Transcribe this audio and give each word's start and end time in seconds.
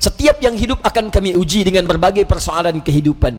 Setiap 0.00 0.40
yang 0.40 0.56
hidup 0.56 0.80
akan 0.80 1.12
kami 1.12 1.36
uji 1.36 1.60
dengan 1.60 1.84
berbagai 1.84 2.24
persoalan 2.24 2.80
kehidupan. 2.80 3.36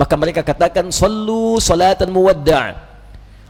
Maka 0.00 0.14
mereka 0.16 0.40
katakan, 0.40 0.88
Sallu 0.88 1.60
salatan 1.60 2.08
muwadda' 2.08 2.72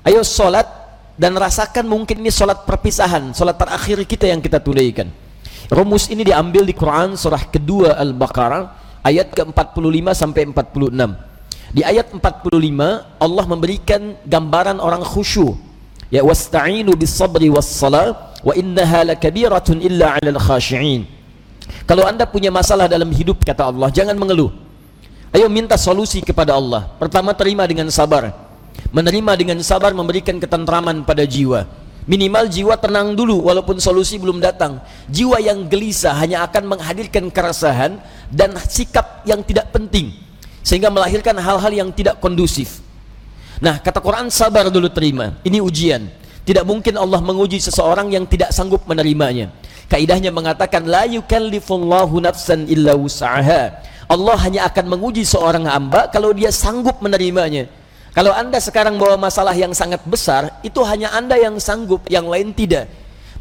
Ayo 0.02 0.26
solat 0.26 0.66
dan 1.14 1.38
rasakan 1.38 1.86
mungkin 1.86 2.26
ini 2.26 2.28
solat 2.28 2.66
perpisahan, 2.66 3.30
solat 3.32 3.54
terakhir 3.54 4.02
kita 4.02 4.26
yang 4.26 4.42
kita 4.42 4.58
tunaikan. 4.58 5.08
Rumus 5.70 6.10
ini 6.10 6.26
diambil 6.26 6.66
di 6.66 6.74
Quran 6.74 7.14
surah 7.14 7.48
kedua 7.48 7.96
Al-Baqarah 7.96 9.00
ayat 9.00 9.30
ke-45 9.30 10.06
sampai 10.12 10.42
46. 10.50 10.90
Di 11.70 11.86
ayat 11.86 12.10
45 12.10 12.50
Allah 13.16 13.44
memberikan 13.46 14.18
gambaran 14.26 14.82
orang 14.82 15.06
khusyuk. 15.06 15.54
Ya 16.10 16.20
wasta'inu 16.20 16.92
bis 16.98 17.14
sabri 17.14 17.48
was 17.48 17.70
salat 17.70 18.33
wa 18.44 18.52
innaha 18.52 19.08
lakabiratun 19.08 19.80
illa 19.80 20.14
'alal 20.14 20.38
khashi'in. 20.38 21.08
Kalau 21.88 22.04
Anda 22.04 22.28
punya 22.28 22.52
masalah 22.52 22.86
dalam 22.86 23.08
hidup 23.08 23.40
kata 23.40 23.72
Allah, 23.72 23.88
jangan 23.88 24.14
mengeluh. 24.14 24.52
Ayo 25.34 25.50
minta 25.50 25.74
solusi 25.74 26.22
kepada 26.22 26.54
Allah. 26.54 26.94
Pertama 27.00 27.34
terima 27.34 27.66
dengan 27.66 27.90
sabar. 27.90 28.30
Menerima 28.94 29.32
dengan 29.34 29.58
sabar 29.66 29.90
memberikan 29.90 30.38
ketentraman 30.38 31.02
pada 31.02 31.26
jiwa. 31.26 31.66
Minimal 32.04 32.52
jiwa 32.52 32.76
tenang 32.76 33.16
dulu 33.16 33.48
walaupun 33.48 33.80
solusi 33.80 34.20
belum 34.20 34.38
datang. 34.38 34.78
Jiwa 35.08 35.40
yang 35.40 35.66
gelisah 35.66 36.14
hanya 36.20 36.44
akan 36.46 36.76
menghadirkan 36.76 37.32
keresahan 37.32 37.98
dan 38.30 38.54
sikap 38.68 39.24
yang 39.26 39.40
tidak 39.42 39.72
penting 39.72 40.12
sehingga 40.60 40.92
melahirkan 40.92 41.34
hal-hal 41.40 41.72
yang 41.72 41.90
tidak 41.90 42.20
kondusif. 42.20 42.84
Nah, 43.58 43.80
kata 43.80 43.98
Quran 44.04 44.28
sabar 44.28 44.68
dulu 44.68 44.86
terima. 44.92 45.40
Ini 45.42 45.58
ujian. 45.64 46.06
Tidak 46.44 46.64
mungkin 46.68 47.00
Allah 47.00 47.24
menguji 47.24 47.56
seseorang 47.56 48.12
yang 48.12 48.28
tidak 48.28 48.52
sanggup 48.52 48.84
menerimanya. 48.84 49.48
Kaidahnya 49.88 50.28
mengatakan 50.28 50.84
la 50.84 51.08
yukallifullahu 51.08 52.20
nafsan 52.20 52.68
illa 52.68 52.92
wus'aha. 52.92 53.80
Allah 54.04 54.36
hanya 54.44 54.68
akan 54.68 54.84
menguji 54.92 55.24
seorang 55.24 55.64
hamba 55.64 56.12
kalau 56.12 56.36
dia 56.36 56.52
sanggup 56.52 57.00
menerimanya. 57.00 57.64
Kalau 58.12 58.30
Anda 58.30 58.60
sekarang 58.60 59.00
bawa 59.00 59.18
masalah 59.18 59.56
yang 59.56 59.74
sangat 59.74 60.04
besar, 60.06 60.60
itu 60.62 60.78
hanya 60.86 61.10
Anda 61.16 61.34
yang 61.34 61.56
sanggup, 61.58 62.06
yang 62.06 62.28
lain 62.30 62.54
tidak. 62.54 62.86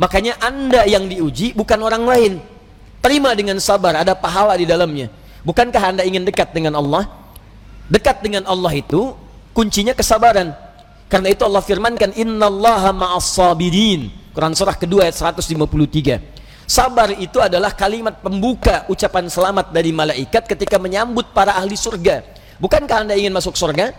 Makanya 0.02 0.40
Anda 0.42 0.88
yang 0.90 1.06
diuji 1.06 1.54
bukan 1.54 1.78
orang 1.84 2.04
lain. 2.08 2.34
Terima 3.04 3.36
dengan 3.36 3.60
sabar, 3.60 4.00
ada 4.00 4.16
pahala 4.18 4.58
di 4.58 4.66
dalamnya. 4.66 5.12
Bukankah 5.44 5.94
Anda 5.94 6.04
ingin 6.08 6.24
dekat 6.24 6.56
dengan 6.56 6.80
Allah? 6.80 7.06
Dekat 7.92 8.24
dengan 8.24 8.48
Allah 8.48 8.74
itu 8.74 9.14
kuncinya 9.52 9.94
kesabaran. 9.94 10.56
Karena 11.12 11.30
itu 11.30 11.46
Allah 11.46 11.62
firmankan 11.62 12.16
innallaha 12.18 12.90
ma'as 12.92 13.38
sabirin. 13.38 14.10
Quran 14.34 14.58
surah 14.58 14.74
kedua 14.74 15.06
ayat 15.06 15.16
153. 15.16 16.34
Sabar 16.64 17.12
itu 17.20 17.38
adalah 17.38 17.76
kalimat 17.76 18.24
pembuka 18.24 18.88
ucapan 18.88 19.28
selamat 19.28 19.76
dari 19.76 19.92
malaikat 19.92 20.48
ketika 20.48 20.80
menyambut 20.80 21.30
para 21.36 21.54
ahli 21.54 21.76
surga. 21.76 22.24
Bukankah 22.58 23.04
Anda 23.04 23.14
ingin 23.20 23.36
masuk 23.36 23.54
surga? 23.54 23.92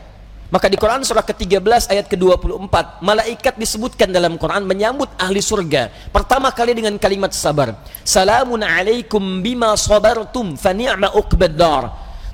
Maka 0.48 0.70
di 0.70 0.78
Quran 0.78 1.02
surah 1.02 1.26
ke-13 1.26 1.90
ayat 1.90 2.06
ke-24, 2.06 3.02
malaikat 3.02 3.58
disebutkan 3.58 4.08
dalam 4.14 4.38
Quran 4.38 4.64
menyambut 4.64 5.10
ahli 5.20 5.42
surga. 5.42 5.90
Pertama 6.14 6.54
kali 6.54 6.78
dengan 6.78 6.94
kalimat 6.96 7.34
sabar. 7.34 7.74
Salamun 8.06 8.62
alaikum 8.62 9.42
bima 9.42 9.74
sabartum 9.74 10.54
fa 10.54 10.70
ni'ma 10.70 11.10
uqbad 11.14 11.58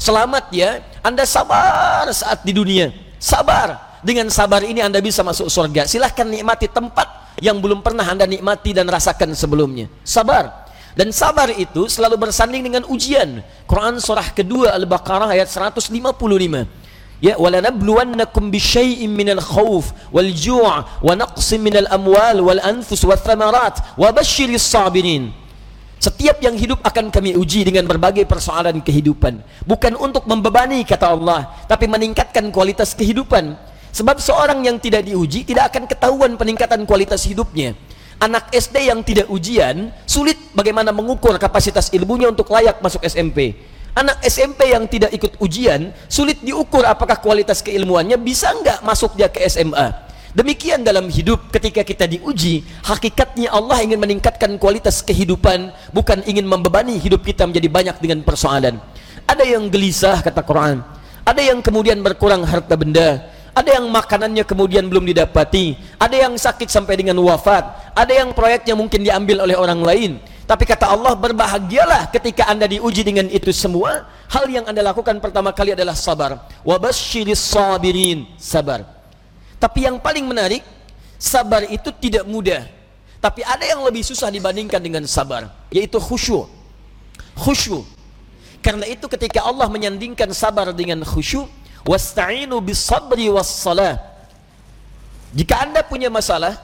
Selamat 0.00 0.48
ya, 0.52 0.80
Anda 1.04 1.24
sabar 1.24 2.08
saat 2.12 2.44
di 2.44 2.52
dunia. 2.52 2.92
Sabar 3.20 3.89
dengan 4.00 4.28
sabar 4.32 4.64
ini 4.64 4.80
Anda 4.80 4.98
bisa 5.04 5.20
masuk 5.20 5.52
surga. 5.52 5.84
Silahkan 5.84 6.24
nikmati 6.24 6.68
tempat 6.68 7.36
yang 7.40 7.60
belum 7.60 7.84
pernah 7.84 8.04
Anda 8.04 8.24
nikmati 8.24 8.76
dan 8.76 8.88
rasakan 8.88 9.32
sebelumnya. 9.36 9.88
Sabar. 10.04 10.68
Dan 10.96 11.14
sabar 11.14 11.48
itu 11.54 11.86
selalu 11.86 12.18
bersanding 12.28 12.66
dengan 12.66 12.82
ujian. 12.90 13.40
Quran 13.64 14.02
surah 14.02 14.34
kedua 14.34 14.74
Al-Baqarah 14.74 15.30
ayat 15.30 15.46
155. 15.46 15.94
Ya, 17.20 17.36
walanabluwannakum 17.36 18.48
bisyai'in 18.48 19.12
minal 19.12 19.44
khawf 19.44 19.92
wal 20.08 20.32
ju' 20.32 20.64
wa 20.64 21.12
naqsim 21.12 21.60
minal 21.60 21.84
amwal 21.92 22.40
wal 22.40 22.60
anfus 22.64 23.04
wath 23.04 23.22
thamarat 23.28 23.76
wa 24.00 24.08
basyiris 24.08 24.64
sabirin. 24.64 25.28
Setiap 26.00 26.40
yang 26.40 26.56
hidup 26.56 26.80
akan 26.80 27.12
kami 27.12 27.36
uji 27.36 27.60
dengan 27.60 27.84
berbagai 27.84 28.24
persoalan 28.24 28.80
kehidupan. 28.80 29.44
Bukan 29.68 30.00
untuk 30.00 30.24
membebani 30.24 30.80
kata 30.80 31.12
Allah, 31.12 31.44
tapi 31.68 31.84
meningkatkan 31.84 32.48
kualitas 32.48 32.96
kehidupan. 32.96 33.52
Sebab 33.90 34.22
seorang 34.22 34.62
yang 34.62 34.78
tidak 34.78 35.06
diuji 35.06 35.42
tidak 35.42 35.74
akan 35.74 35.84
ketahuan 35.90 36.32
peningkatan 36.38 36.86
kualitas 36.86 37.26
hidupnya. 37.26 37.74
Anak 38.20 38.52
SD 38.52 38.92
yang 38.92 39.00
tidak 39.00 39.32
ujian 39.32 39.90
sulit 40.04 40.36
bagaimana 40.52 40.92
mengukur 40.92 41.34
kapasitas 41.40 41.88
ilmunya 41.90 42.28
untuk 42.28 42.52
layak 42.52 42.78
masuk 42.84 43.00
SMP. 43.02 43.56
Anak 43.96 44.22
SMP 44.22 44.70
yang 44.70 44.86
tidak 44.86 45.10
ikut 45.10 45.40
ujian 45.42 45.90
sulit 46.06 46.38
diukur 46.44 46.86
apakah 46.86 47.18
kualitas 47.18 47.58
keilmuannya 47.58 48.20
bisa 48.20 48.54
enggak 48.54 48.78
masuk 48.86 49.18
dia 49.18 49.26
ke 49.26 49.42
SMA. 49.50 50.10
Demikian 50.30 50.86
dalam 50.86 51.10
hidup 51.10 51.50
ketika 51.50 51.82
kita 51.82 52.06
diuji, 52.06 52.62
hakikatnya 52.86 53.50
Allah 53.50 53.82
ingin 53.82 53.98
meningkatkan 53.98 54.54
kualitas 54.62 55.02
kehidupan, 55.02 55.74
bukan 55.90 56.22
ingin 56.22 56.46
membebani 56.46 57.02
hidup 57.02 57.26
kita 57.26 57.50
menjadi 57.50 57.66
banyak 57.66 57.96
dengan 57.98 58.22
persoalan. 58.22 58.78
Ada 59.26 59.42
yang 59.42 59.66
gelisah 59.66 60.22
kata 60.22 60.46
Quran, 60.46 60.86
ada 61.26 61.42
yang 61.42 61.58
kemudian 61.58 61.98
berkurang 61.98 62.46
harta 62.46 62.78
benda, 62.78 63.26
ada 63.50 63.70
yang 63.76 63.86
makanannya 63.90 64.46
kemudian 64.46 64.86
belum 64.86 65.06
didapati, 65.10 65.74
ada 65.98 66.14
yang 66.14 66.38
sakit 66.38 66.70
sampai 66.70 66.98
dengan 66.98 67.18
wafat, 67.18 67.94
ada 67.94 68.12
yang 68.14 68.30
proyeknya 68.30 68.78
mungkin 68.78 69.02
diambil 69.02 69.42
oleh 69.42 69.58
orang 69.58 69.80
lain. 69.82 70.12
Tapi 70.50 70.66
kata 70.66 70.90
Allah, 70.90 71.14
berbahagialah 71.14 72.10
ketika 72.10 72.50
Anda 72.50 72.66
diuji 72.66 73.06
dengan 73.06 73.30
itu 73.30 73.54
semua. 73.54 74.10
Hal 74.26 74.50
yang 74.50 74.66
Anda 74.66 74.82
lakukan 74.82 75.22
pertama 75.22 75.54
kali 75.54 75.78
adalah 75.78 75.94
sabar. 75.94 76.42
Wabashiris 76.66 77.38
sabirin, 77.38 78.26
sabar. 78.34 78.82
Tapi 79.62 79.86
yang 79.86 80.02
paling 80.02 80.26
menarik, 80.26 80.66
sabar 81.14 81.62
itu 81.70 81.94
tidak 82.02 82.26
mudah. 82.26 82.66
Tapi 83.22 83.46
ada 83.46 83.62
yang 83.62 83.78
lebih 83.86 84.02
susah 84.02 84.26
dibandingkan 84.26 84.82
dengan 84.82 85.06
sabar, 85.06 85.54
yaitu 85.70 86.02
khusyuk. 86.02 86.50
Khusyuk. 87.38 87.86
Karena 88.58 88.90
itu 88.90 89.06
ketika 89.06 89.46
Allah 89.46 89.70
menyandingkan 89.70 90.34
sabar 90.34 90.74
dengan 90.74 91.06
khusyuk, 91.06 91.46
wasta'inu 91.86 92.60
bis 92.60 92.80
sabri 92.80 93.28
was 93.32 93.48
salah 93.48 93.96
jika 95.30 95.62
anda 95.64 95.80
punya 95.86 96.10
masalah 96.10 96.58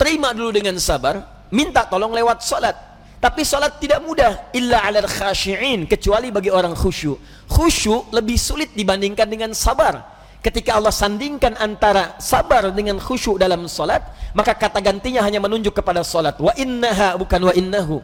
terima 0.00 0.30
dulu 0.32 0.54
dengan 0.54 0.78
sabar 0.78 1.20
minta 1.50 1.84
tolong 1.84 2.14
lewat 2.14 2.40
salat 2.40 2.90
tapi 3.20 3.44
salat 3.44 3.76
tidak 3.76 4.00
mudah 4.00 4.48
illa 4.56 4.80
ala 4.80 5.04
khashi'in 5.04 5.84
kecuali 5.84 6.32
bagi 6.32 6.48
orang 6.48 6.72
khusyuk. 6.72 7.20
Khusyuk 7.52 8.08
lebih 8.16 8.40
sulit 8.40 8.72
dibandingkan 8.72 9.28
dengan 9.28 9.52
sabar. 9.52 10.00
Ketika 10.40 10.80
Allah 10.80 10.88
sandingkan 10.88 11.52
antara 11.60 12.16
sabar 12.16 12.72
dengan 12.72 12.96
khusyuk 12.96 13.36
dalam 13.36 13.68
salat 13.68 14.00
maka 14.32 14.56
kata 14.56 14.80
gantinya 14.80 15.20
hanya 15.20 15.36
menunjuk 15.36 15.76
kepada 15.76 16.00
salat 16.00 16.32
wa 16.40 16.48
innaha 16.56 17.20
bukan 17.20 17.40
wa 17.44 17.52
innahu. 17.52 18.00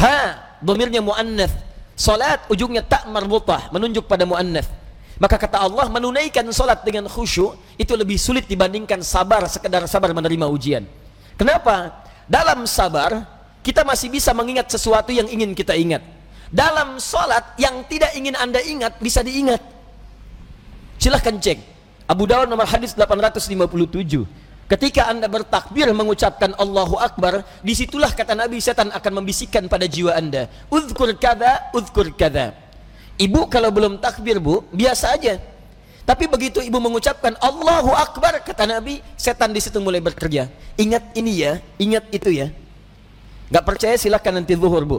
Ha 0.00 0.40
domirnya 0.64 1.04
muannats 1.04 1.52
salat 1.92 2.40
ujungnya 2.48 2.80
tak 2.80 3.04
marbutah 3.12 3.68
menunjuk 3.76 4.08
pada 4.08 4.24
muannats 4.24 4.72
maka 5.20 5.36
kata 5.36 5.60
Allah 5.60 5.84
menunaikan 5.92 6.48
solat 6.48 6.80
dengan 6.80 7.04
khusyuk 7.04 7.52
itu 7.76 7.92
lebih 7.92 8.16
sulit 8.16 8.48
dibandingkan 8.48 9.04
sabar 9.04 9.44
sekedar 9.44 9.84
sabar 9.84 10.16
menerima 10.16 10.48
ujian. 10.48 10.88
Kenapa? 11.36 11.92
Dalam 12.24 12.64
sabar 12.64 13.28
kita 13.60 13.84
masih 13.84 14.08
bisa 14.08 14.32
mengingat 14.32 14.72
sesuatu 14.72 15.12
yang 15.12 15.28
ingin 15.28 15.52
kita 15.52 15.76
ingat. 15.76 16.00
Dalam 16.48 16.96
solat 16.96 17.52
yang 17.60 17.84
tidak 17.84 18.16
ingin 18.16 18.32
anda 18.32 18.64
ingat 18.64 18.96
bisa 18.96 19.20
diingat. 19.20 19.60
Silahkan 20.96 21.36
cek. 21.36 21.60
Abu 22.08 22.24
Dawud 22.24 22.48
nomor 22.48 22.64
hadis 22.64 22.96
857. 22.96 24.24
Ketika 24.72 25.04
anda 25.04 25.28
bertakbir 25.28 25.92
mengucapkan 25.92 26.56
Allahu 26.56 26.96
Akbar, 26.96 27.44
di 27.60 27.76
situlah 27.76 28.08
kata 28.08 28.32
Nabi 28.32 28.56
setan 28.56 28.88
akan 28.88 29.12
membisikkan 29.20 29.68
pada 29.68 29.84
jiwa 29.84 30.16
anda. 30.16 30.48
Uzkur 30.72 31.12
kada, 31.20 31.68
uzkur 31.76 32.08
kada 32.16 32.69
Ibu 33.20 33.52
kalau 33.52 33.68
belum 33.68 34.00
takbir 34.00 34.40
bu, 34.40 34.64
biasa 34.72 35.12
aja. 35.12 35.36
Tapi 36.08 36.24
begitu 36.24 36.64
ibu 36.64 36.80
mengucapkan 36.80 37.36
Allahu 37.36 37.92
Akbar, 37.92 38.40
kata 38.40 38.64
Nabi, 38.64 39.04
setan 39.14 39.52
di 39.52 39.60
situ 39.60 39.76
mulai 39.76 40.00
bekerja. 40.00 40.48
Ingat 40.80 41.12
ini 41.12 41.44
ya, 41.44 41.60
ingat 41.76 42.08
itu 42.08 42.32
ya. 42.32 42.48
Gak 43.52 43.62
percaya 43.68 43.94
silahkan 44.00 44.32
nanti 44.32 44.56
zuhur 44.56 44.88
bu. 44.88 44.98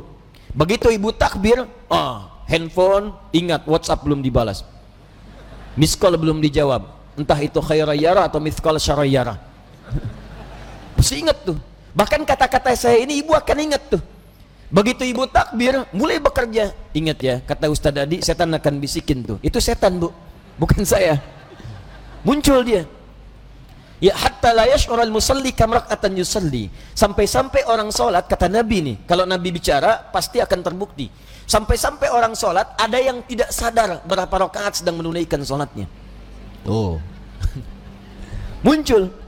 Begitu 0.54 0.94
ibu 0.94 1.10
takbir, 1.10 1.66
oh, 1.90 2.18
handphone, 2.46 3.18
ingat 3.34 3.66
WhatsApp 3.66 4.06
belum 4.06 4.22
dibalas. 4.22 4.62
Miss 5.74 5.98
call 5.98 6.14
belum 6.14 6.44
dijawab. 6.46 6.94
Entah 7.18 7.40
itu 7.42 7.58
khairayara 7.58 8.30
atau 8.30 8.38
miss 8.38 8.62
call 8.62 8.78
syarayara. 8.78 9.42
Mesti 10.96 11.26
ingat 11.26 11.42
tuh. 11.42 11.58
Bahkan 11.92 12.22
kata-kata 12.24 12.72
saya 12.78 13.02
ini 13.02 13.20
ibu 13.20 13.34
akan 13.34 13.58
ingat 13.72 13.98
tuh. 13.98 14.02
Begitu 14.72 15.04
ibu 15.04 15.28
takbir, 15.28 15.84
mulai 15.92 16.24
bekerja. 16.24 16.72
Ingat 16.96 17.18
ya, 17.20 17.36
kata 17.44 17.68
Ustaz 17.68 17.92
tadi, 17.92 18.24
setan 18.24 18.56
akan 18.56 18.80
bisikin 18.80 19.20
tuh. 19.20 19.38
Itu 19.44 19.60
setan 19.60 20.00
bu, 20.00 20.16
bukan 20.56 20.88
saya. 20.88 21.20
Muncul 22.24 22.64
dia. 22.64 22.88
Ya 24.02 24.18
hatta 24.18 24.50
la 24.56 24.66
yash'urul 24.66 25.14
musalli 25.14 25.54
kam 25.54 25.78
rak'atan 25.78 26.18
yusalli. 26.18 26.72
Sampai-sampai 26.98 27.70
orang 27.70 27.94
salat 27.94 28.26
kata 28.26 28.50
Nabi 28.50 28.82
nih, 28.82 28.96
kalau 29.06 29.30
Nabi 29.30 29.54
bicara 29.54 30.10
pasti 30.10 30.42
akan 30.42 30.60
terbukti. 30.66 31.06
Sampai-sampai 31.46 32.10
orang 32.10 32.34
salat 32.34 32.66
ada 32.80 32.98
yang 32.98 33.22
tidak 33.28 33.54
sadar 33.54 34.02
berapa 34.08 34.32
rakaat 34.32 34.82
sedang 34.82 34.98
menunaikan 34.98 35.44
salatnya. 35.46 35.86
Oh. 36.66 36.98
Muncul. 38.66 39.21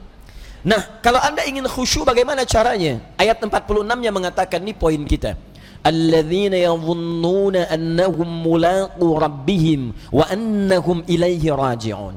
Nah, 0.64 0.80
kalau 1.04 1.20
Anda 1.20 1.44
ingin 1.44 1.68
khusyuk 1.68 2.08
bagaimana 2.08 2.48
caranya? 2.48 2.96
Ayat 3.20 3.36
46-nya 3.36 4.08
mengatakan 4.08 4.64
ini 4.64 4.72
poin 4.72 5.04
kita. 5.04 5.36
Alladzina 5.84 6.56
yadhunnuna 6.56 7.68
annahum 7.68 8.24
mulaqu 8.24 9.04
rabbihim 9.04 9.92
wa 10.08 10.24
annahum 10.24 11.04
ilaihi 11.04 11.52
raji'un. 11.52 12.16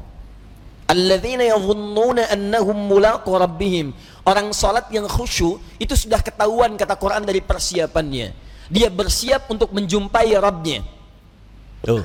Alladzina 0.87 1.43
yadhunnuna 1.43 2.31
annahum 2.31 2.87
mulaqu 2.87 3.35
rabbihim. 3.35 3.91
Orang 4.23 4.55
salat 4.55 4.87
yang 4.95 5.11
khusyuk 5.11 5.59
itu 5.75 5.99
sudah 5.99 6.23
ketahuan 6.23 6.79
kata 6.79 6.95
Quran 6.95 7.27
dari 7.27 7.43
persiapannya. 7.43 8.31
Dia 8.71 8.87
bersiap 8.87 9.51
untuk 9.51 9.75
menjumpai 9.75 10.31
Rabbnya. 10.39 10.83
Tuh. 11.83 12.03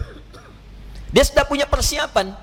Dia 1.15 1.23
sudah 1.27 1.47
punya 1.47 1.67
persiapan 1.67 2.35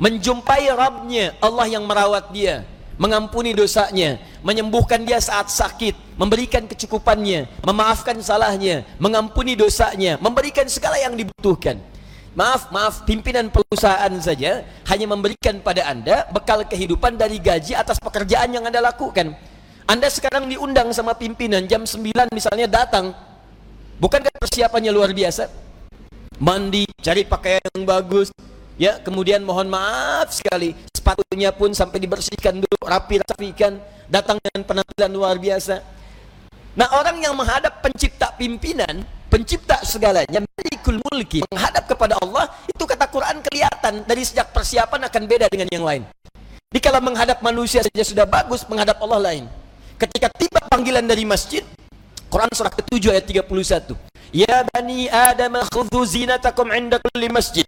menjumpai 0.00 0.64
Rabbnya, 0.72 1.36
Allah 1.44 1.66
yang 1.68 1.84
merawat 1.84 2.32
dia, 2.32 2.64
mengampuni 3.00 3.56
dosanya, 3.56 4.20
menyembuhkan 4.44 5.00
dia 5.08 5.16
saat 5.24 5.48
sakit, 5.48 6.20
memberikan 6.20 6.68
kecukupannya, 6.68 7.48
memaafkan 7.64 8.20
salahnya, 8.20 8.84
mengampuni 9.00 9.56
dosanya, 9.56 10.20
memberikan 10.20 10.68
segala 10.68 11.00
yang 11.00 11.16
dibutuhkan. 11.16 11.80
Maaf, 12.36 12.68
maaf, 12.70 13.08
pimpinan 13.08 13.48
perusahaan 13.48 14.12
saja 14.20 14.62
hanya 14.86 15.06
memberikan 15.08 15.64
pada 15.64 15.88
Anda 15.88 16.28
bekal 16.30 16.62
kehidupan 16.68 17.16
dari 17.16 17.40
gaji 17.40 17.72
atas 17.74 17.96
pekerjaan 17.98 18.52
yang 18.52 18.68
Anda 18.68 18.84
lakukan. 18.84 19.32
Anda 19.88 20.06
sekarang 20.06 20.46
diundang 20.46 20.92
sama 20.94 21.16
pimpinan 21.16 21.66
jam 21.66 21.82
9 21.82 22.30
misalnya 22.30 22.68
datang. 22.70 23.16
Bukankah 23.98 24.30
persiapannya 24.38 24.92
luar 24.94 25.10
biasa? 25.10 25.50
Mandi, 26.38 26.86
cari 27.02 27.26
pakaian 27.26 27.60
yang 27.74 27.82
bagus, 27.82 28.30
ya 28.80 28.96
kemudian 29.04 29.44
mohon 29.44 29.68
maaf 29.68 30.32
sekali. 30.32 30.72
Sepatunya 30.88 31.52
pun 31.52 31.76
sampai 31.76 32.00
dibersihkan 32.00 32.56
dulu 32.56 32.80
rapi 32.88 33.20
rapikan 33.20 33.76
datang 34.08 34.40
dengan 34.40 34.64
penampilan 34.64 35.10
luar 35.12 35.36
biasa. 35.36 35.84
Nah 36.80 36.88
orang 36.96 37.20
yang 37.20 37.36
menghadap 37.36 37.84
pencipta 37.84 38.32
pimpinan 38.40 39.04
pencipta 39.28 39.78
segalanya 39.84 40.40
malikul 40.42 40.98
mulki 41.06 41.44
menghadap 41.52 41.86
kepada 41.86 42.16
Allah 42.24 42.48
itu 42.64 42.82
kata 42.88 43.04
Quran 43.12 43.44
kelihatan. 43.44 44.08
Dari 44.08 44.22
sejak 44.24 44.56
persiapan 44.56 45.12
akan 45.12 45.22
beda 45.28 45.46
dengan 45.52 45.68
yang 45.68 45.84
lain. 45.84 46.02
Di 46.70 46.78
kalau 46.80 47.02
menghadap 47.04 47.44
manusia 47.44 47.84
saja 47.84 48.02
sudah 48.06 48.24
bagus 48.24 48.64
menghadap 48.64 48.96
Allah 49.04 49.20
lain. 49.20 49.44
Ketika 50.00 50.32
tiba 50.32 50.64
panggilan 50.72 51.04
dari 51.04 51.28
masjid 51.28 51.60
Quran 52.30 52.48
surah 52.54 52.72
ke-7 52.72 53.10
ayat 53.10 53.26
31 53.26 53.92
Ya 54.30 54.62
bani 54.70 55.10
Adam 55.10 55.60
khudhu 55.66 56.06
zinatakum 56.06 56.70
inda 56.70 57.02
kulli 57.02 57.26
masjid 57.28 57.66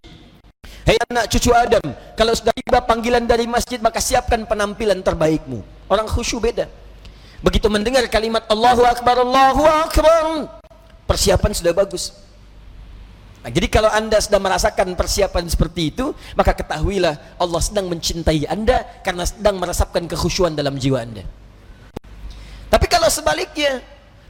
Hei 0.82 0.98
anak 1.10 1.30
cucu 1.30 1.54
Adam 1.54 1.84
kalau 2.18 2.34
sudah 2.34 2.50
tiba 2.50 2.82
panggilan 2.82 3.22
dari 3.22 3.46
masjid 3.46 3.78
maka 3.78 4.02
siapkan 4.02 4.42
penampilan 4.42 4.98
terbaikmu 4.98 5.62
orang 5.86 6.10
khusyuk 6.10 6.42
beda 6.42 6.66
begitu 7.38 7.70
mendengar 7.70 8.02
kalimat 8.10 8.42
Allahu 8.50 8.82
Akbar 8.82 9.22
Allahu 9.22 9.62
Akbar 9.62 10.22
persiapan 11.12 11.52
sudah 11.52 11.76
bagus. 11.76 12.16
Nah, 13.44 13.50
jadi 13.50 13.68
kalau 13.68 13.90
anda 13.92 14.16
sedang 14.22 14.40
merasakan 14.40 14.94
persiapan 14.96 15.44
seperti 15.50 15.92
itu, 15.92 16.14
maka 16.38 16.56
ketahuilah 16.56 17.36
Allah 17.36 17.60
sedang 17.60 17.90
mencintai 17.90 18.46
anda 18.48 18.86
karena 19.02 19.26
sedang 19.26 19.60
merasakan 19.60 20.08
kekhusyuan 20.08 20.56
dalam 20.56 20.78
jiwa 20.78 21.02
anda. 21.04 21.26
Tapi 22.70 22.86
kalau 22.88 23.10
sebaliknya, 23.12 23.82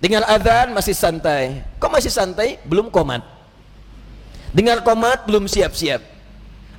dengar 0.02 0.26
azan 0.26 0.72
masih 0.74 0.96
santai. 0.96 1.62
Kok 1.78 1.92
masih 1.92 2.10
santai? 2.10 2.58
Belum 2.64 2.88
komat. 2.88 3.22
Dengar 4.50 4.80
komat 4.80 5.28
belum 5.28 5.44
siap-siap. 5.44 6.11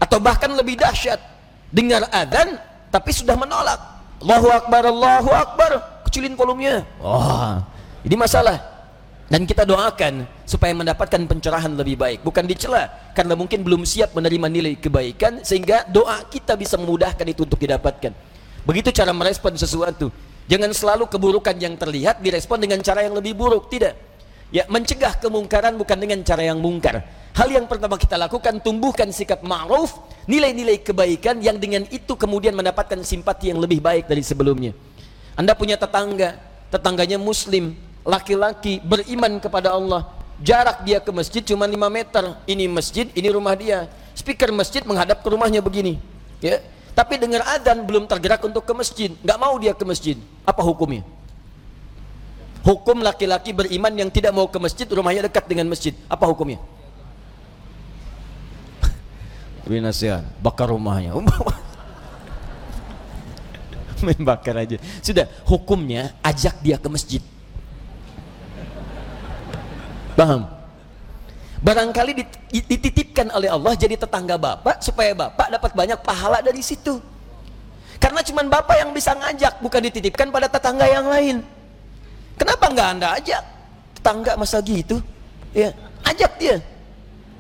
Atau 0.04 0.20
bahkan 0.20 0.52
lebih 0.52 0.76
dahsyat, 0.76 1.16
dengar 1.72 2.04
azan 2.12 2.60
tapi 2.92 3.16
sudah 3.16 3.40
menolak. 3.40 3.80
Allahu 4.20 4.52
Akbar, 4.52 4.84
Allahu 4.84 5.32
Akbar. 5.32 5.72
Kecilin 6.04 6.36
volumenya. 6.36 6.84
Oh, 7.00 7.64
ini 8.04 8.20
masalah. 8.20 8.60
Dan 9.32 9.48
kita 9.48 9.64
doakan 9.64 10.28
supaya 10.44 10.76
mendapatkan 10.76 11.24
pencerahan 11.24 11.72
lebih 11.74 11.96
baik. 11.96 12.20
Bukan 12.22 12.44
dicela 12.44 12.92
karena 13.16 13.34
mungkin 13.34 13.64
belum 13.64 13.88
siap 13.88 14.12
menerima 14.12 14.46
nilai 14.52 14.76
kebaikan 14.76 15.40
sehingga 15.42 15.88
doa 15.88 16.20
kita 16.28 16.60
bisa 16.60 16.76
memudahkan 16.76 17.24
itu 17.24 17.48
untuk 17.48 17.58
didapatkan. 17.58 18.12
Begitu 18.68 18.92
cara 18.92 19.16
merespon 19.16 19.56
sesuatu. 19.56 20.12
Jangan 20.52 20.76
selalu 20.76 21.08
keburukan 21.08 21.56
yang 21.56 21.80
terlihat 21.80 22.20
direspon 22.20 22.60
dengan 22.60 22.84
cara 22.84 23.08
yang 23.08 23.16
lebih 23.16 23.32
buruk, 23.32 23.72
tidak. 23.72 23.96
Ya, 24.54 24.70
mencegah 24.70 25.18
kemungkaran 25.18 25.74
bukan 25.82 25.98
dengan 25.98 26.22
cara 26.22 26.46
yang 26.46 26.62
mungkar. 26.62 27.02
Hal 27.34 27.50
yang 27.50 27.66
pertama 27.66 27.98
kita 27.98 28.22
lakukan 28.22 28.62
tumbuhkan 28.62 29.10
sikap 29.10 29.42
ma'ruf, 29.42 29.98
nilai-nilai 30.30 30.78
kebaikan 30.78 31.42
yang 31.42 31.58
dengan 31.58 31.90
itu 31.90 32.14
kemudian 32.14 32.54
mendapatkan 32.54 33.02
simpati 33.02 33.50
yang 33.50 33.58
lebih 33.58 33.82
baik 33.82 34.06
dari 34.06 34.22
sebelumnya. 34.22 34.78
Anda 35.34 35.58
punya 35.58 35.74
tetangga, 35.74 36.38
tetangganya 36.70 37.18
muslim, 37.18 37.74
laki-laki 38.06 38.78
beriman 38.86 39.42
kepada 39.42 39.74
Allah. 39.74 40.06
Jarak 40.38 40.86
dia 40.86 41.02
ke 41.02 41.10
masjid 41.10 41.42
cuma 41.42 41.66
5 41.66 41.74
meter. 41.90 42.38
Ini 42.46 42.70
masjid 42.70 43.10
ini 43.18 43.34
rumah 43.34 43.58
dia. 43.58 43.90
Speaker 44.14 44.54
masjid 44.54 44.86
menghadap 44.86 45.26
ke 45.26 45.28
rumahnya 45.34 45.66
begini 45.66 45.98
ya. 46.38 46.62
Tapi 46.94 47.18
dengar 47.18 47.42
adzan 47.58 47.82
belum 47.90 48.06
tergerak 48.06 48.46
untuk 48.46 48.62
ke 48.70 48.74
masjid. 48.78 49.10
Nggak 49.26 49.40
mau 49.42 49.58
dia 49.58 49.74
ke 49.74 49.82
masjid. 49.82 50.14
Apa 50.46 50.62
hukumnya 50.62 51.02
hukum 52.64 53.04
laki-laki 53.04 53.52
beriman 53.52 53.94
yang 53.94 54.10
tidak 54.10 54.32
mau 54.32 54.48
ke 54.48 54.58
masjid 54.58 54.88
rumahnya 54.88 55.28
dekat 55.28 55.46
dengan 55.46 55.68
masjid 55.70 55.94
apa 56.08 56.24
hukumnya 56.26 56.58
nasihat 59.88 60.24
bakar 60.40 60.72
rumahnya 60.72 61.14
main 64.04 64.20
bakar 64.24 64.60
aja 64.60 64.80
sudah 65.00 65.28
hukumnya 65.48 66.12
ajak 66.24 66.60
dia 66.60 66.76
ke 66.76 66.90
masjid 66.92 67.24
Paham? 70.14 70.46
Barangkali 71.64 72.28
dititipkan 72.52 73.32
oleh 73.32 73.48
Allah 73.48 73.74
jadi 73.74 73.96
tetangga 73.96 74.36
bapak 74.36 74.84
supaya 74.84 75.16
bapak 75.16 75.48
dapat 75.58 75.72
banyak 75.72 76.00
pahala 76.04 76.44
dari 76.44 76.60
situ. 76.60 77.00
Karena 77.98 78.20
cuma 78.20 78.44
bapak 78.44 78.84
yang 78.84 78.92
bisa 78.92 79.16
ngajak, 79.16 79.64
bukan 79.64 79.82
dititipkan 79.88 80.28
pada 80.28 80.52
tetangga 80.52 80.84
yang 80.92 81.08
lain. 81.08 81.40
Kenapa 82.64 82.80
nggak 82.80 82.92
anda 82.96 83.08
ajak? 83.20 83.44
Tetangga 84.00 84.34
masa 84.40 84.64
gitu? 84.64 85.04
Ya, 85.52 85.76
ajak 86.08 86.32
dia. 86.40 86.64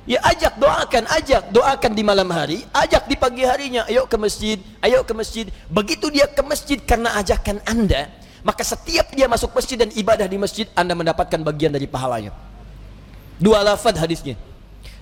Ya 0.04 0.20
ajak, 0.20 0.60
doakan, 0.60 1.08
ajak, 1.16 1.48
doakan 1.48 1.92
di 1.96 2.04
malam 2.04 2.28
hari, 2.28 2.68
ajak 2.76 3.08
di 3.08 3.16
pagi 3.16 3.48
harinya, 3.48 3.88
ayo 3.88 4.04
ke 4.04 4.20
masjid, 4.20 4.60
ayo 4.84 5.00
ke 5.08 5.16
masjid. 5.16 5.48
Begitu 5.72 6.12
dia 6.12 6.28
ke 6.28 6.44
masjid 6.44 6.76
karena 6.76 7.16
ajakan 7.24 7.64
anda, 7.64 8.12
maka 8.44 8.68
setiap 8.68 9.16
dia 9.16 9.32
masuk 9.32 9.56
masjid 9.56 9.80
dan 9.80 9.96
ibadah 9.96 10.28
di 10.28 10.36
masjid, 10.36 10.68
anda 10.76 10.92
mendapatkan 10.92 11.40
bagian 11.40 11.72
dari 11.72 11.88
pahalanya. 11.88 12.36
Dua 13.40 13.64
lafad 13.64 13.96
hadisnya. 13.96 14.36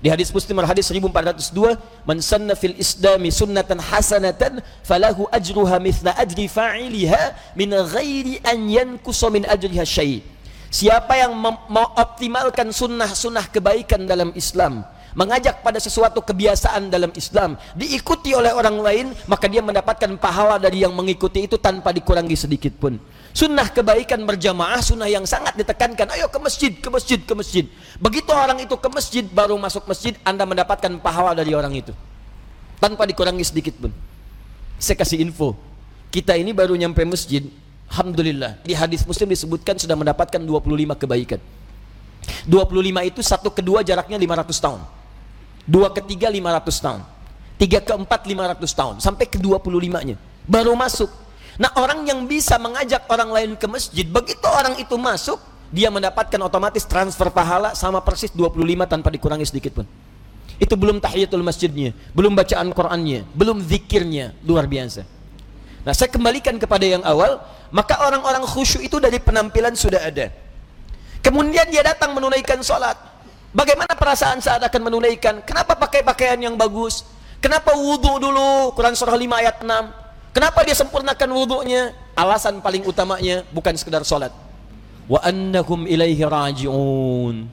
Di 0.01 0.09
hadis 0.09 0.33
Muslim 0.33 0.57
hadis 0.65 0.89
1402, 0.89 1.77
"Man 2.09 2.17
sanna 2.21 2.57
fil 2.57 2.73
islami 2.77 3.29
sunnatan 3.29 3.77
hasanatan 3.77 4.61
falahu 4.81 5.29
ajruha 5.29 5.77
mithla 5.77 6.17
ajri 6.17 6.49
fa'iliha 6.49 7.53
min 7.53 7.69
ghairi 7.69 8.41
an 8.41 8.65
yankusa 8.65 9.29
min 9.29 9.45
ajriha 9.45 9.85
syai'." 9.85 10.25
Siapa 10.71 11.19
yang 11.19 11.35
mengoptimalkan 11.67 12.71
sunnah-sunnah 12.71 13.51
kebaikan 13.51 14.07
dalam 14.07 14.31
Islam, 14.39 14.87
mengajak 15.13 15.63
pada 15.63 15.79
sesuatu 15.79 16.23
kebiasaan 16.23 16.87
dalam 16.87 17.11
Islam, 17.15 17.59
diikuti 17.75 18.31
oleh 18.31 18.51
orang 18.55 18.77
lain, 18.79 19.05
maka 19.27 19.47
dia 19.51 19.59
mendapatkan 19.59 20.11
pahala 20.17 20.57
dari 20.57 20.83
yang 20.83 20.95
mengikuti 20.95 21.45
itu 21.45 21.59
tanpa 21.59 21.91
dikurangi 21.91 22.35
sedikit 22.35 22.75
pun. 22.79 22.99
Sunnah 23.31 23.71
kebaikan 23.71 24.23
berjamaah, 24.27 24.83
sunnah 24.83 25.07
yang 25.07 25.23
sangat 25.23 25.55
ditekankan. 25.55 26.11
Ayo 26.11 26.27
ke 26.27 26.39
masjid, 26.39 26.71
ke 26.75 26.89
masjid, 26.91 27.19
ke 27.19 27.33
masjid. 27.35 27.65
Begitu 27.95 28.31
orang 28.31 28.59
itu 28.59 28.75
ke 28.75 28.89
masjid, 28.91 29.23
baru 29.23 29.55
masuk 29.55 29.87
masjid, 29.87 30.15
Anda 30.27 30.43
mendapatkan 30.43 30.91
pahala 30.99 31.31
dari 31.31 31.55
orang 31.55 31.71
itu. 31.71 31.95
Tanpa 32.83 33.07
dikurangi 33.07 33.47
sedikit 33.47 33.79
pun. 33.79 33.91
Saya 34.81 34.99
kasih 34.99 35.23
info. 35.23 35.55
Kita 36.11 36.35
ini 36.35 36.51
baru 36.51 36.75
nyampe 36.75 37.07
masjid, 37.07 37.47
Alhamdulillah. 37.91 38.59
Di 38.67 38.75
hadis 38.75 39.03
muslim 39.07 39.31
disebutkan 39.31 39.79
sudah 39.79 39.95
mendapatkan 39.95 40.39
25 40.39 40.95
kebaikan. 40.95 41.39
25 42.47 43.09
itu 43.11 43.19
satu 43.23 43.49
kedua 43.51 43.83
jaraknya 43.83 44.19
500 44.19 44.59
tahun. 44.59 44.81
Dua 45.71 45.87
ketiga 45.95 46.27
500 46.27 46.83
tahun. 46.83 47.01
Tiga 47.55 47.79
keempat 47.79 48.27
500 48.27 48.59
tahun. 48.75 48.95
Sampai 48.99 49.31
ke 49.31 49.39
25-nya. 49.39 50.19
Baru 50.43 50.75
masuk 50.75 51.07
Nah 51.61 51.69
orang 51.77 52.07
yang 52.09 52.23
bisa 52.25 52.55
mengajak 52.57 53.05
orang 53.05 53.29
lain 53.29 53.51
ke 53.53 53.69
masjid, 53.69 54.01
begitu 54.01 54.45
orang 54.49 54.81
itu 54.81 54.97
masuk, 54.97 55.37
dia 55.69 55.93
mendapatkan 55.93 56.41
otomatis 56.41 56.81
transfer 56.89 57.27
pahala 57.29 57.77
sama 57.77 57.99
persis 57.99 58.33
25 58.33 58.57
tanpa 58.87 59.13
dikurangi 59.13 59.45
sedikit 59.45 59.77
pun. 59.77 59.85
Itu 60.57 60.73
belum 60.73 60.97
tahiyatul 60.97 61.45
masjidnya, 61.45 61.93
belum 62.17 62.33
bacaan 62.33 62.69
Qur'annya, 62.73 63.29
belum 63.37 63.61
zikirnya, 63.65 64.33
luar 64.41 64.69
biasa. 64.69 65.05
Nah, 65.81 65.93
saya 65.97 66.13
kembalikan 66.13 66.57
kepada 66.61 66.85
yang 66.85 67.01
awal, 67.01 67.41
maka 67.73 67.97
orang-orang 68.09 68.45
khusyuk 68.45 68.85
itu 68.85 69.01
dari 69.01 69.17
penampilan 69.17 69.73
sudah 69.73 70.01
ada. 70.01 70.29
Kemudian 71.25 71.69
dia 71.69 71.81
datang 71.81 72.13
menunaikan 72.13 72.61
sholat. 72.61 72.97
Bagaimana 73.51 73.91
perasaan 73.99 74.39
saat 74.39 74.63
akan 74.63 74.81
menunaikan? 74.87 75.43
Kenapa 75.43 75.75
pakai 75.75 76.07
pakaian 76.07 76.39
yang 76.39 76.55
bagus? 76.55 77.03
Kenapa 77.43 77.75
wudhu 77.75 78.15
dulu? 78.15 78.71
Quran 78.71 78.95
surah 78.95 79.19
5 79.19 79.27
ayat 79.43 79.55
6. 79.59 80.31
Kenapa 80.31 80.63
dia 80.63 80.71
sempurnakan 80.71 81.29
wudhunya? 81.35 81.91
Alasan 82.15 82.63
paling 82.63 82.87
utamanya 82.87 83.43
bukan 83.51 83.75
sekedar 83.75 84.07
sholat. 84.07 84.31
Wa 85.11 85.19
annahum 85.27 85.83
ilaihi 85.83 86.23
raji'un. 86.23 87.43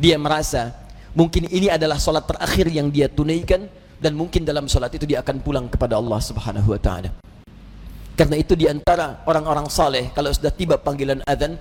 Dia 0.00 0.16
merasa 0.16 0.72
mungkin 1.12 1.44
ini 1.52 1.68
adalah 1.68 2.00
sholat 2.00 2.24
terakhir 2.24 2.72
yang 2.72 2.88
dia 2.88 3.12
tunaikan 3.12 3.68
dan 4.00 4.16
mungkin 4.16 4.48
dalam 4.48 4.64
sholat 4.64 4.96
itu 4.96 5.04
dia 5.04 5.20
akan 5.20 5.44
pulang 5.44 5.68
kepada 5.68 6.00
Allah 6.00 6.16
subhanahu 6.24 6.72
wa 6.72 6.80
ta'ala. 6.80 7.12
Karena 8.16 8.36
itu 8.40 8.56
di 8.56 8.64
antara 8.64 9.20
orang-orang 9.28 9.68
saleh 9.68 10.08
kalau 10.16 10.32
sudah 10.32 10.52
tiba 10.52 10.80
panggilan 10.80 11.20
azan, 11.28 11.60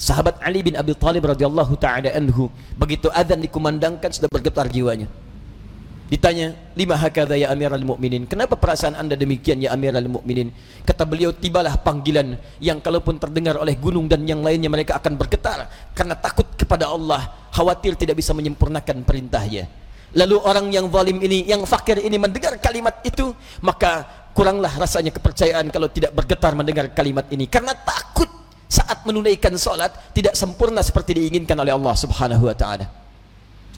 sahabat 0.00 0.40
Ali 0.40 0.64
bin 0.64 0.80
Abi 0.80 0.96
Thalib 0.96 1.28
radhiyallahu 1.28 1.76
taala 1.76 2.08
anhu 2.16 2.48
begitu 2.80 3.12
azan 3.12 3.44
dikumandangkan 3.44 4.08
sudah 4.08 4.32
bergetar 4.32 4.64
jiwanya. 4.72 5.12
Ditanya, 6.10 6.58
lima 6.74 6.98
hakadha 6.98 7.38
ya 7.38 7.54
amiral 7.54 7.86
mu'minin. 7.86 8.26
Kenapa 8.26 8.58
perasaan 8.58 8.98
anda 8.98 9.14
demikian 9.14 9.62
ya 9.62 9.70
amiral 9.70 10.10
mu'minin? 10.10 10.50
Kata 10.82 11.06
beliau, 11.06 11.30
tibalah 11.30 11.78
panggilan 11.78 12.34
yang 12.58 12.82
kalaupun 12.82 13.22
terdengar 13.22 13.54
oleh 13.54 13.78
gunung 13.78 14.10
dan 14.10 14.26
yang 14.26 14.42
lainnya 14.42 14.66
mereka 14.66 14.98
akan 14.98 15.14
bergetar. 15.14 15.70
Karena 15.94 16.18
takut 16.18 16.50
kepada 16.58 16.90
Allah, 16.90 17.30
khawatir 17.54 17.94
tidak 17.94 18.18
bisa 18.18 18.34
menyempurnakan 18.34 19.06
perintahnya. 19.06 19.70
Lalu 20.18 20.36
orang 20.42 20.66
yang 20.74 20.90
zalim 20.90 21.22
ini, 21.22 21.46
yang 21.46 21.62
fakir 21.62 22.02
ini 22.02 22.18
mendengar 22.18 22.58
kalimat 22.58 22.98
itu, 23.06 23.30
maka 23.62 24.02
kuranglah 24.34 24.74
rasanya 24.82 25.14
kepercayaan 25.14 25.70
kalau 25.70 25.86
tidak 25.94 26.10
bergetar 26.10 26.58
mendengar 26.58 26.90
kalimat 26.90 27.30
ini. 27.30 27.46
Karena 27.46 27.70
takut 27.70 28.39
saat 29.00 29.08
menunaikan 29.08 29.56
solat 29.56 29.96
tidak 30.12 30.36
sempurna 30.36 30.84
seperti 30.84 31.16
diinginkan 31.16 31.56
oleh 31.56 31.72
Allah 31.72 31.96
subhanahu 31.96 32.44
wa 32.44 32.52
ta'ala. 32.52 32.84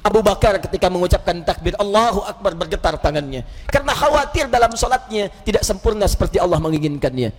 Abu 0.02 0.18
Bakar 0.18 0.58
ketika 0.58 0.90
mengucapkan 0.90 1.46
takbir 1.46 1.78
Allahu 1.78 2.26
Akbar 2.26 2.58
bergetar 2.58 2.98
tangannya. 2.98 3.46
Karena 3.70 3.94
khawatir 3.94 4.50
dalam 4.50 4.74
solatnya 4.74 5.30
tidak 5.46 5.62
sempurna 5.62 6.10
seperti 6.10 6.42
Allah 6.42 6.58
menginginkannya. 6.58 7.30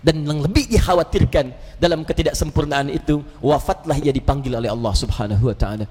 Dan 0.00 0.24
yang 0.24 0.40
lebih 0.40 0.64
dikhawatirkan 0.72 1.76
dalam 1.76 2.08
ketidaksempurnaan 2.08 2.88
itu 2.88 3.20
wafatlah 3.44 4.00
ia 4.00 4.16
dipanggil 4.16 4.56
oleh 4.56 4.72
Allah 4.72 4.94
subhanahu 4.96 5.52
wa 5.52 5.56
ta'ala 5.56 5.84